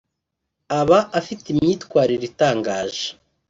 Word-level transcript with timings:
aba 0.79 0.99
afite 1.19 1.43
imyitwarire 1.53 2.23
itangaje 2.31 3.05